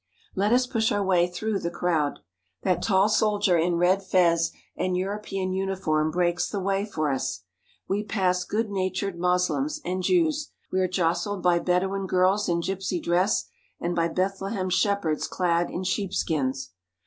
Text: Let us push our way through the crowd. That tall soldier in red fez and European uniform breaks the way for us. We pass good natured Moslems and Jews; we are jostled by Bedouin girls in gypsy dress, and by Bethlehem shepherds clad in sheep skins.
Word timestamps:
Let 0.35 0.51
us 0.51 0.65
push 0.65 0.91
our 0.91 1.03
way 1.05 1.27
through 1.27 1.59
the 1.59 1.69
crowd. 1.69 2.21
That 2.63 2.81
tall 2.81 3.07
soldier 3.07 3.55
in 3.55 3.75
red 3.75 4.01
fez 4.01 4.51
and 4.75 4.97
European 4.97 5.53
uniform 5.53 6.09
breaks 6.09 6.49
the 6.49 6.59
way 6.59 6.87
for 6.87 7.11
us. 7.11 7.43
We 7.87 8.03
pass 8.03 8.43
good 8.43 8.71
natured 8.71 9.19
Moslems 9.19 9.79
and 9.85 10.01
Jews; 10.01 10.49
we 10.71 10.79
are 10.79 10.87
jostled 10.87 11.43
by 11.43 11.59
Bedouin 11.59 12.07
girls 12.07 12.49
in 12.49 12.61
gypsy 12.63 12.99
dress, 12.99 13.45
and 13.79 13.95
by 13.95 14.07
Bethlehem 14.07 14.71
shepherds 14.71 15.27
clad 15.27 15.69
in 15.69 15.83
sheep 15.83 16.15
skins. 16.15 16.71